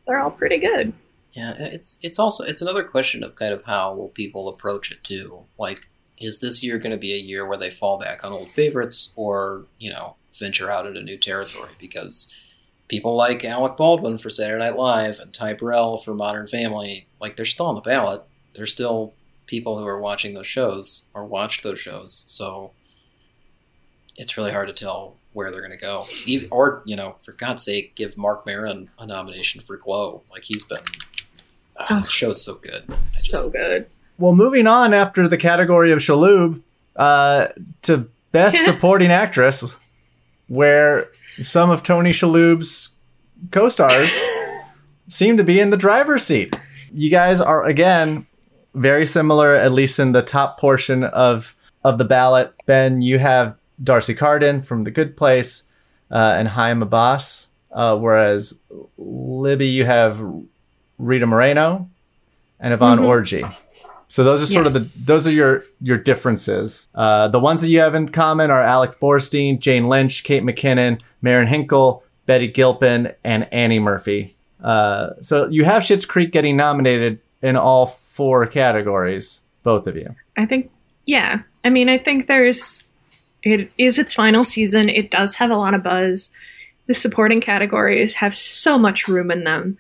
[0.07, 0.93] they're all pretty good.
[1.33, 5.05] Yeah, it's it's also it's another question of kind of how will people approach it
[5.05, 5.45] too.
[5.59, 8.51] Like, is this year going to be a year where they fall back on old
[8.51, 11.73] favorites, or you know, venture out into new territory?
[11.79, 12.35] Because
[12.89, 17.37] people like Alec Baldwin for Saturday Night Live and Ty Burrell for Modern Family, like
[17.37, 18.23] they're still on the ballot.
[18.55, 19.13] They're still
[19.47, 22.25] people who are watching those shows or watched those shows.
[22.29, 22.73] So
[24.17, 26.07] it's really hard to tell where they're going to go.
[26.27, 30.23] Even, or you know, for God's sake, give Mark Maron a nomination for Glow.
[30.31, 30.79] Like he's been.
[31.79, 32.85] Ah, the show's so good.
[32.89, 33.87] Just- So good.
[34.19, 36.63] Well, moving on after the category of Shalhoub
[36.97, 37.49] uh,
[37.83, 39.75] to Best Supporting Actress,
[40.49, 41.07] where
[41.41, 42.97] some of Tony Shalhoub's
[43.51, 44.17] co-stars
[45.09, 46.59] seem to be in the driver's seat.
[46.93, 48.27] You guys are again
[48.75, 52.53] very similar, at least in the top portion of of the ballot.
[52.67, 55.65] Ben, you have D'Arcy Carden from The Good Place
[56.11, 58.61] uh, and Hiam Abbass, uh, whereas
[58.97, 60.23] Libby, you have
[60.99, 61.89] Rita Moreno
[62.59, 63.43] and Yvonne Orji.
[64.09, 66.89] So those are sort of the those are your your differences.
[66.95, 71.01] Uh, the ones that you have in common are Alex Borstein, Jane Lynch, Kate McKinnon,
[71.23, 74.35] Marin Hinkle, Betty Gilpin, and Annie Murphy.
[74.63, 80.15] Uh, so you have Schitt's Creek getting nominated in all four categories, both of you.
[80.37, 80.71] I think,
[81.05, 81.43] yeah.
[81.65, 82.91] I mean, I think there's,
[83.43, 84.89] it is its final season.
[84.89, 86.33] It does have a lot of buzz.
[86.87, 89.79] The supporting categories have so much room in them.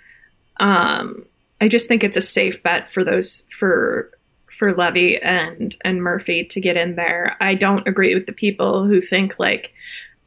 [0.58, 1.24] Um,
[1.60, 4.10] I just think it's a safe bet for those for
[4.58, 7.36] for Levy and and Murphy to get in there.
[7.40, 9.72] I don't agree with the people who think like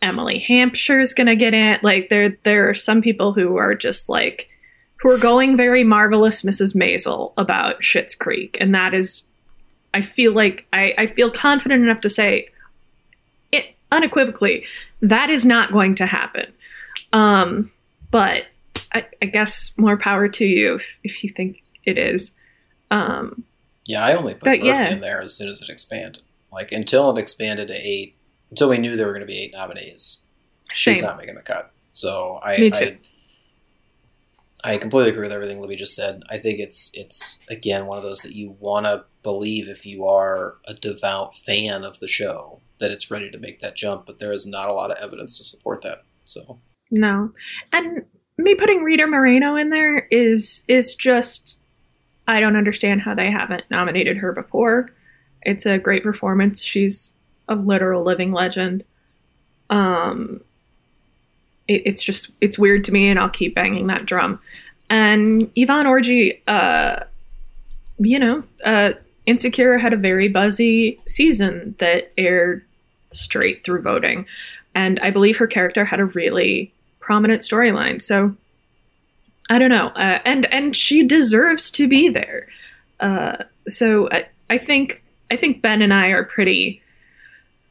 [0.01, 1.79] Emily Hampshire's gonna get in.
[1.81, 4.49] Like there there are some people who are just like
[4.97, 6.75] who are going very marvelous Mrs.
[6.75, 9.27] Maisel about Schitt's Creek, and that is
[9.93, 12.49] I feel like I, I feel confident enough to say
[13.51, 14.65] it unequivocally
[15.01, 16.51] that is not going to happen.
[17.13, 17.71] Um,
[18.11, 18.47] but
[18.93, 22.33] I, I guess more power to you if, if you think it is.
[22.91, 23.43] Um,
[23.89, 24.93] Yeah, I only put But Murphy yeah.
[24.93, 26.21] in there as soon as it expanded.
[26.51, 28.15] Like until it expanded to eight,
[28.51, 30.25] until we knew there were going to be eight nominees,
[30.71, 31.71] she's not making the cut.
[31.91, 32.71] So I.
[32.73, 32.99] I,
[34.61, 36.21] I completely agree with everything Libby just said.
[36.29, 40.05] I think it's it's again one of those that you want to believe if you
[40.05, 44.19] are a devout fan of the show that it's ready to make that jump, but
[44.19, 46.03] there is not a lot of evidence to support that.
[46.25, 46.59] So
[46.91, 47.31] No,
[47.71, 48.05] and
[48.37, 51.61] me putting Rita Moreno in there is is just
[52.29, 54.91] I don't understand how they haven't nominated her before.
[55.41, 56.61] It's a great performance.
[56.61, 57.15] She's
[57.47, 58.83] a literal living legend.
[59.71, 60.41] Um,
[61.67, 64.39] it, it's just it's weird to me, and I'll keep banging that drum.
[64.91, 67.03] And Yvonne Orji, uh,
[67.97, 68.91] you know, uh,
[69.25, 72.63] Insecure had a very buzzy season that aired
[73.09, 74.27] straight through voting,
[74.75, 77.99] and I believe her character had a really prominent storyline.
[78.03, 78.35] So
[79.49, 82.47] I don't know, uh, and and she deserves to be there.
[82.99, 86.81] Uh, so I, I think I think Ben and I are pretty.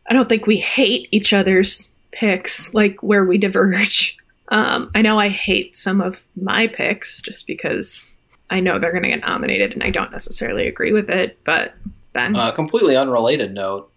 [0.08, 4.16] I don't think we hate each other's picks, like where we diverge.
[4.50, 8.16] Um, I know I hate some of my picks just because
[8.48, 11.38] I know they're going to get nominated, and I don't necessarily agree with it.
[11.44, 11.74] But
[12.14, 13.90] Ben, Uh, completely unrelated note.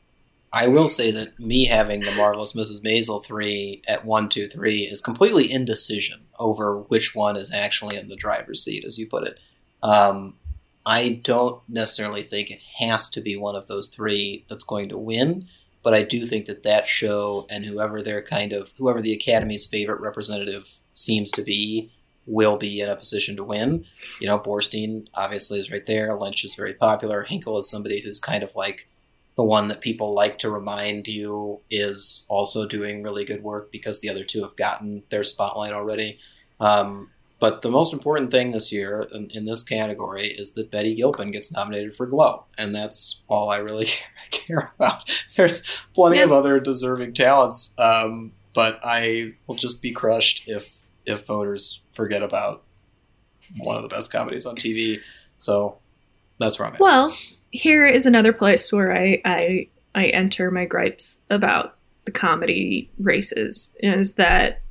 [0.54, 2.84] I will say that me having the marvelous Mrs.
[2.84, 8.08] Maisel three at one, two, three is completely indecision over which one is actually in
[8.08, 9.40] the driver's seat, as you put it.
[9.82, 10.36] Um,
[10.86, 14.98] I don't necessarily think it has to be one of those three that's going to
[14.98, 15.48] win,
[15.84, 19.66] but I do think that that show and whoever their kind of whoever the Academy's
[19.66, 21.92] favorite representative seems to be
[22.26, 23.86] will be in a position to win.
[24.20, 26.16] You know, Borstein obviously is right there.
[26.18, 27.24] Lynch is very popular.
[27.24, 28.88] Hinkle is somebody who's kind of like
[29.36, 34.02] the one that people like to remind you is also doing really good work because
[34.02, 36.20] the other two have gotten their spotlight already.
[36.60, 40.94] Um, but the most important thing this year in, in this category is that Betty
[40.94, 43.88] Gilpin gets nominated for Glow, and that's all I really
[44.32, 45.10] care about.
[45.36, 45.64] There's
[45.96, 51.82] plenty of other deserving talents, um, but I will just be crushed if if voters
[51.94, 52.64] forget about
[53.58, 55.00] one of the best comedies on TV.
[55.40, 55.80] So
[56.38, 56.80] that's where I'm at.
[56.80, 57.12] Well,
[57.52, 63.74] here is another place where I, I I enter my gripes about the comedy races
[63.80, 64.62] is that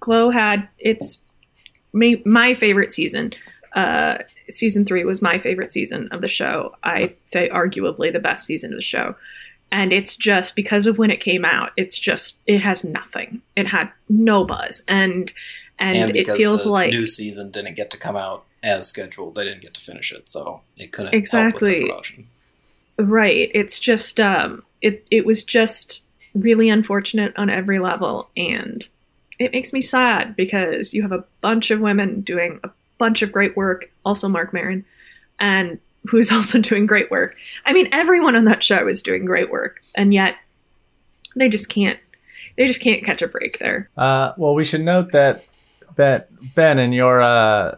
[0.00, 1.22] Glow had its
[1.92, 3.32] my, my favorite season.
[3.74, 4.18] Uh,
[4.50, 6.74] season three was my favorite season of the show.
[6.84, 9.14] I say arguably the best season of the show.
[9.70, 11.72] and it's just because of when it came out.
[11.76, 13.42] It's just it has nothing.
[13.56, 15.32] It had no buzz, and
[15.78, 19.34] and, and it feels the like new season didn't get to come out as scheduled,
[19.34, 21.50] they didn't get to finish it, so it couldn't Exactly.
[21.50, 22.28] help with the promotion.
[22.98, 23.50] Right.
[23.54, 28.86] It's just um it it was just really unfortunate on every level and
[29.38, 33.30] it makes me sad because you have a bunch of women doing a bunch of
[33.32, 34.84] great work, also Marc Maron,
[35.38, 37.36] and who's also doing great work.
[37.64, 40.34] I mean everyone on that show is doing great work and yet
[41.36, 42.00] they just can't
[42.56, 43.88] they just can't catch a break there.
[43.96, 45.48] Uh, well, we should note that
[45.94, 46.24] Ben,
[46.56, 47.76] ben in your uh,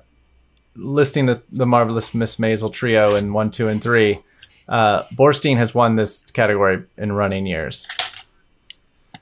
[0.74, 4.20] listing the, the marvelous Miss Maisel trio in one, two, and three,
[4.68, 7.88] uh, Borstein has won this category in running years.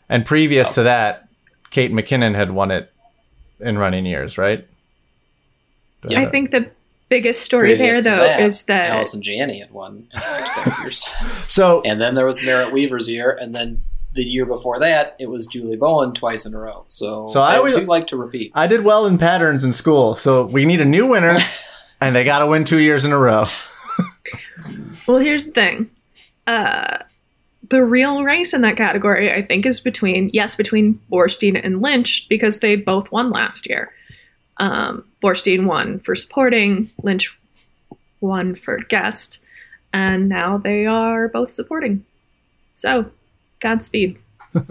[0.08, 1.28] And previous to that,
[1.70, 2.92] Kate McKinnon had won it
[3.60, 4.66] in running years, right?
[6.08, 6.20] Yeah.
[6.20, 6.70] I think the
[7.08, 11.08] biggest story Previous there though is that Allison Janney had won in years.
[11.48, 13.82] So And then there was Merritt Wever's year, and then
[14.18, 16.84] the year before that, it was Julie Bowen twice in a row.
[16.88, 18.50] So, So I I, always- do like to repeat.
[18.54, 21.38] I did well in patterns in school, so we need a new winner,
[22.00, 23.46] and they got to win two years in a row.
[25.06, 25.90] Well, here's the thing.
[26.46, 26.98] Uh,
[27.70, 32.26] the real race in that category, I think, is between yes, between Borstein and Lynch
[32.28, 33.92] because they both won last year.
[34.58, 37.32] Um, Borstein won for supporting, Lynch
[38.20, 39.40] won for guest,
[39.92, 42.04] and now they are both supporting.
[42.72, 43.10] So,
[43.60, 44.18] Godspeed.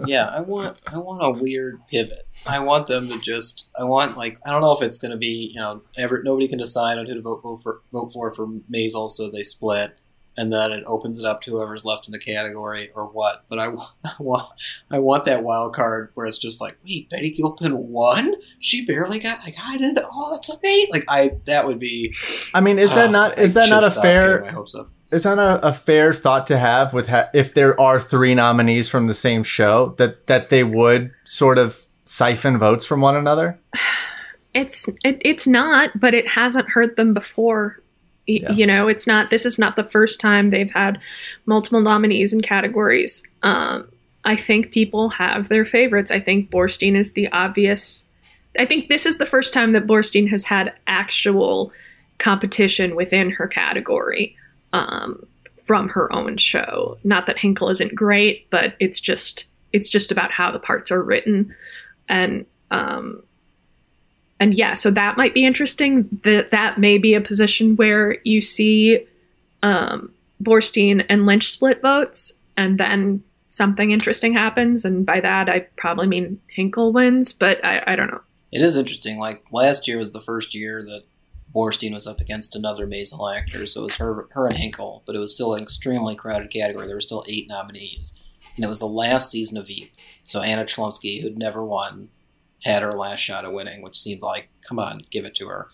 [0.06, 2.26] yeah, I want I want a weird pivot.
[2.46, 5.16] I want them to just I want like I don't know if it's going to
[5.16, 8.34] be you know ever nobody can decide on who to vote for, for vote for
[8.34, 9.96] for Maisel, so they split,
[10.36, 13.44] and then it opens it up to whoever's left in the category or what.
[13.48, 13.66] But I,
[14.04, 14.48] I want
[14.90, 19.20] I want that wild card where it's just like wait Betty Gilpin won, she barely
[19.20, 22.14] got like I didn't oh that's amazing like I that would be
[22.54, 24.52] I mean, is that oh, not so is I that not a fair getting my
[24.52, 24.88] hopes up.
[25.10, 28.88] Is that a, a fair thought to have with ha- if there are three nominees
[28.88, 33.58] from the same show that that they would sort of siphon votes from one another?
[34.54, 37.80] It's it, it's not, but it hasn't hurt them before.
[38.26, 38.52] Y- Yeah.
[38.52, 39.30] You know, it's not.
[39.30, 41.02] This is not the first time they've had
[41.46, 43.22] multiple nominees in categories.
[43.42, 43.88] Um,
[44.24, 46.10] I think people have their favorites.
[46.10, 48.06] I think Borstein is the obvious.
[48.58, 51.72] I think this is the first time that Borstein has had actual
[52.18, 54.36] competition within her category
[54.72, 55.26] um,
[55.64, 56.98] from her own show.
[57.04, 61.02] Not that Hinkle isn't great, but it's just it's just about how the parts are
[61.02, 61.54] written,
[62.08, 63.22] and um,
[64.40, 66.08] and yeah, so that might be interesting.
[66.24, 69.06] That that may be a position where you see
[69.62, 74.84] um, Borstein and Lynch split votes, and then something interesting happens.
[74.84, 78.20] And by that, I probably mean Hinkle wins, but I, I don't know.
[78.52, 79.18] It is interesting.
[79.18, 81.04] Like last year was the first year that
[81.58, 85.16] Borstein was up against another Maisel actor, so it was her, her and Hinkle, but
[85.16, 86.86] it was still an extremely crowded category.
[86.86, 88.16] There were still eight nominees,
[88.54, 89.90] and it was the last season of Veep.
[90.22, 92.10] So Anna Chlumsky, who'd never won,
[92.62, 95.68] had her last shot at winning, which seemed like, come on, give it to her.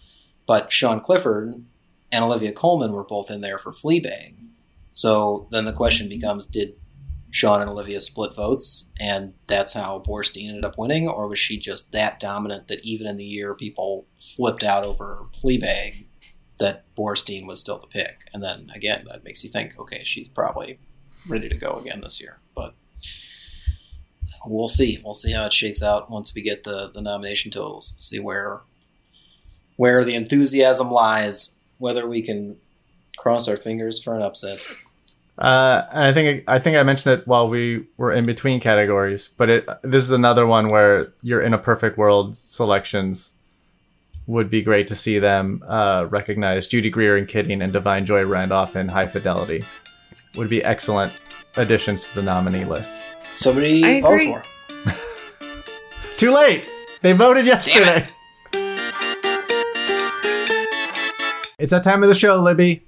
[0.47, 1.63] But Sian Clifford
[2.11, 4.37] and Olivia Colman were both in there for Fleabag.
[4.93, 6.77] So then the question becomes, did
[7.35, 11.59] Sian and Olivia split votes, and that's how Borstein ended up winning, or was she
[11.59, 16.07] just that dominant that even in the year people flipped out over Fleabag,
[16.59, 18.29] that Borstein was still the pick?
[18.33, 20.79] And then again, that makes you think, okay, she's probably
[21.29, 22.39] ready to go again this year.
[22.55, 22.77] But
[24.47, 25.01] we'll see.
[25.05, 27.97] We'll see how it shakes out once we get the the nomination totals.
[27.99, 28.61] See where
[29.75, 31.57] where the enthusiasm lies.
[31.79, 32.59] Whether we can
[33.19, 34.61] cross our fingers for an upset.
[35.39, 39.29] Uh, and I think I think I mentioned it while we were in between categories,
[39.29, 43.35] but it this is another one where you're in a perfect world selections
[44.27, 48.25] would be great to see them uh, recognize Judy Greer and Kidding and Da'Vine Joy
[48.25, 49.65] Randolph in High Fidelity
[50.37, 51.19] would be excellent
[51.57, 52.97] additions to the nominee list.
[53.35, 54.45] Somebody I vote
[54.79, 54.95] for.
[56.17, 56.71] Too late.
[57.03, 58.07] They voted yesterday.
[61.59, 62.83] It's that time of the show, Libby.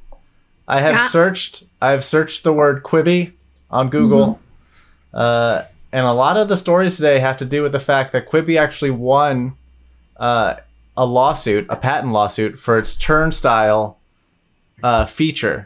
[0.68, 1.08] I have Yeah.
[1.08, 1.64] searched.
[1.80, 3.32] I have searched the word Quibi
[3.70, 4.40] on Google,
[5.14, 5.62] uh,
[5.92, 8.58] and a lot of the stories today have to do with the fact that Quibi
[8.58, 9.54] actually won
[10.16, 10.54] uh,
[10.96, 13.98] a lawsuit, a patent lawsuit for its turnstile
[14.82, 15.64] uh, feature.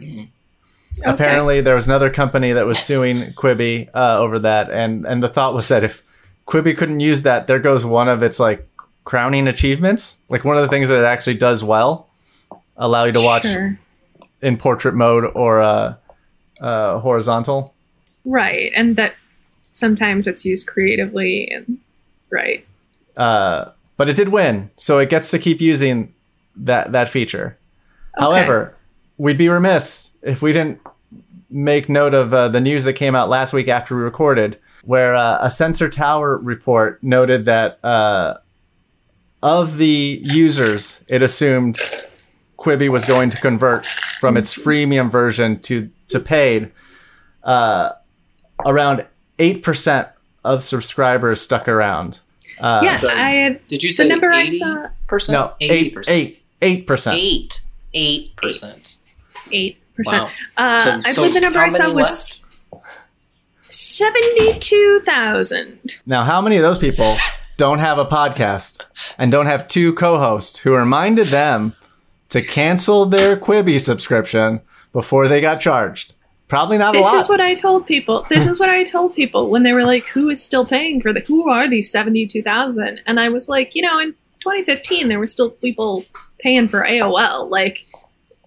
[1.04, 5.28] Apparently, there was another company that was suing Quibi uh, over that, and and the
[5.28, 6.02] thought was that if
[6.46, 8.66] Quibi couldn't use that, there goes one of its like
[9.04, 12.08] crowning achievements, like one of the things that it actually does well,
[12.76, 13.78] allow you to watch Sure.
[14.42, 15.94] In portrait mode or uh,
[16.60, 17.74] uh, horizontal.
[18.24, 19.14] Right, and that
[19.70, 21.78] sometimes it's used creatively and
[22.30, 22.66] right.
[23.16, 26.14] Uh, but it did win, so it gets to keep using
[26.56, 27.56] that that feature.
[28.16, 28.24] Okay.
[28.24, 28.74] However,
[29.18, 30.80] we'd be remiss if we didn't
[31.50, 35.14] make note of uh, the news that came out last week after we recorded, where
[35.14, 38.34] uh, a Sensor Tower report noted that uh,
[39.42, 41.78] of the users, it assumed
[42.60, 43.86] Quibi was going to convert
[44.20, 46.70] from its freemium version to to paid.
[47.42, 47.92] Uh,
[48.66, 49.06] around
[49.38, 50.08] eight percent
[50.44, 52.20] of subscribers stuck around.
[52.60, 55.38] Uh, yeah, I Did you say the say number I eighty saw percent?
[55.38, 56.16] no, eighty eight, percent.
[56.16, 57.16] eight, eight percent.
[57.18, 57.60] Eight.
[57.94, 58.96] Eight percent.
[59.50, 60.22] eight percent.
[60.24, 60.30] Wow.
[60.58, 62.42] Uh, So- I so believe the number I saw many was
[63.62, 65.78] seventy-two thousand.
[66.06, 67.16] Now, how many of those people
[67.56, 68.82] don't have a podcast
[69.18, 71.74] and don't have two co-hosts who reminded them
[72.30, 74.60] to cancel their Quibi subscription
[74.92, 76.14] before they got charged?
[76.48, 78.26] Probably not a This is what I told people.
[78.28, 81.12] This is what I told people when they were like, "Who is still paying for
[81.12, 81.20] the?
[81.20, 83.00] Who are these seventy-two thousand?
[83.06, 86.02] And I was like, you know, in 2015, there were still people
[86.40, 87.48] paying for AOL.
[87.48, 87.86] Like,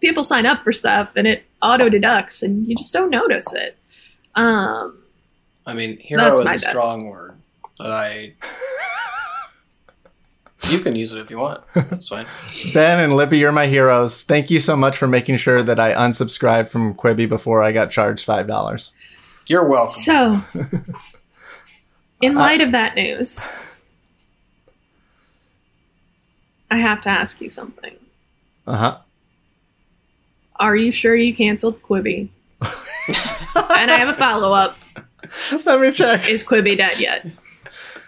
[0.02, 3.78] people sign up for stuff and it auto deducts, and you just don't notice it.
[4.36, 5.02] Um,
[5.66, 6.60] I mean, hero is a bad.
[6.60, 7.38] strong word,
[7.78, 8.34] but I.
[10.70, 11.62] you can use it if you want.
[11.74, 12.26] That's fine.
[12.74, 14.24] ben and Libby, you're my heroes.
[14.24, 17.92] Thank you so much for making sure that I unsubscribed from Quibi before I got
[17.92, 18.94] charged five dollars.
[19.48, 20.02] You're welcome.
[20.02, 20.42] so,
[22.22, 23.74] in light of that news,
[26.72, 27.96] I have to ask you something.
[28.66, 28.98] Uh huh.
[30.60, 32.30] Are you sure you canceled Quibi?
[32.62, 34.76] and I have a follow up.
[35.66, 36.30] Let me check.
[36.30, 37.26] Is Quibi dead yet?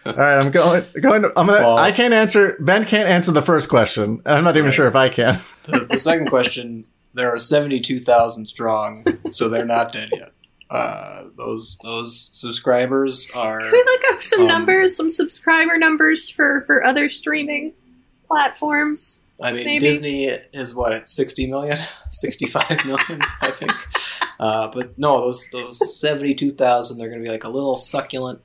[0.06, 0.86] All right, I'm going.
[1.02, 1.24] Going.
[1.24, 1.60] To, I'm gonna.
[1.60, 2.56] Well- I can't answer.
[2.60, 4.76] Ben can't answer the first question, and I'm not even Right.
[4.76, 5.40] sure if I can.
[5.66, 6.84] the, the second question:
[7.16, 10.32] There are seventy-two thousand strong, so they're not dead yet.
[10.70, 13.60] Uh, those those subscribers are.
[13.62, 17.74] Can we look up some Um, numbers, some subscriber numbers for for other streaming
[18.28, 19.22] platforms?
[19.42, 19.80] I mean, maybe?
[19.86, 21.78] Disney is what at 60 million,
[22.12, 23.74] 65 million, I think.
[24.40, 28.40] Uh, but no, those those 72,000, they're going to be like a little succulent.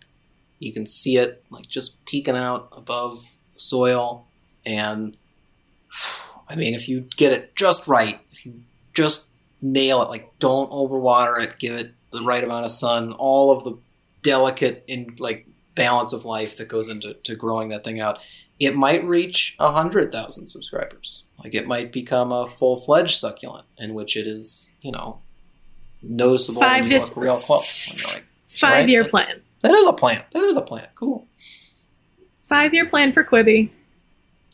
[0.60, 4.26] You can see it like just peeking out above the soil.
[4.64, 5.16] And
[6.48, 8.60] I mean, if you get it just right, if you
[8.94, 9.28] just
[9.60, 13.64] nail it, like don't overwater it, give it the right amount of sun, all of
[13.64, 13.76] the
[14.22, 18.18] delicate in like balance of life that goes into to growing that thing out
[18.60, 21.24] it might reach a hundred thousand subscribers.
[21.42, 25.20] Like it might become a full fledged succulent in which it is, you know,
[26.02, 28.04] noticeable Five when you dis- look real close.
[28.12, 29.42] Like, Five year Right, that's- plan.
[29.60, 30.22] That is a plan.
[30.32, 30.86] That is a plan.
[30.94, 31.26] Cool.
[32.48, 33.70] Five year plan for Quibi.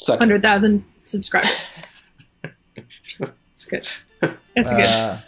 [0.00, 0.20] Succulent.
[0.20, 1.50] Hundred thousand subscribers.
[3.50, 3.86] It's good.
[4.54, 4.84] That's good.
[4.84, 5.18] Uh,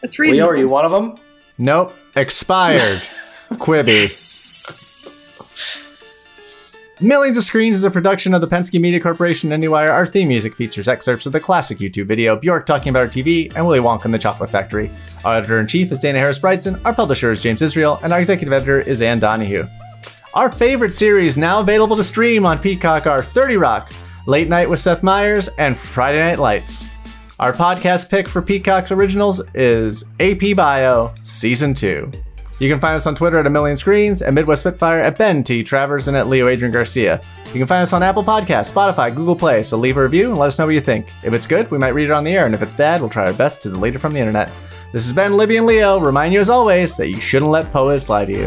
[0.00, 1.16] That's Leo, are you one of them?
[1.58, 1.94] nope.
[2.14, 3.02] Expired.
[3.54, 4.06] Quibi.
[7.00, 9.90] Millions of Screens is a production of the Penske Media Corporation and IndieWire.
[9.90, 13.52] Our theme music features excerpts of the classic YouTube video Bjork talking about her TV
[13.56, 14.92] and Willy Wonka and the Chocolate Factory.
[15.24, 18.52] Our editor in chief is Dana Harris-Bridson, our publisher is James Israel, and our executive
[18.52, 19.64] editor is Ann Donahue.
[20.34, 23.92] Our favorite series now available to stream on Peacock are 30 Rock,
[24.26, 26.90] Late Night with Seth Meyers, and Friday Night Lights.
[27.40, 32.08] Our podcast pick for Peacock's originals is AP Bio Season 2.
[32.60, 35.42] You can find us on Twitter at A Million Screens, at Midwest Spitfire, at Ben
[35.42, 35.62] T.
[35.64, 37.20] Travers, and at Leo Adrian Garcia.
[37.48, 40.38] You can find us on Apple Podcasts, Spotify, Google Play, so leave a review and
[40.38, 41.08] let us know what you think.
[41.24, 43.10] If it's good, we might read it on the air, and if it's bad, we'll
[43.10, 44.52] try our best to delete it from the internet.
[44.92, 45.98] This has been Libby and Leo.
[45.98, 48.46] Remind you as always that you shouldn't let poets lie to you.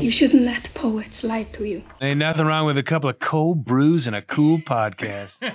[0.00, 1.82] You shouldn't let poets lie to you.
[2.00, 5.54] Ain't nothing wrong with a couple of cold brews and a cool podcast.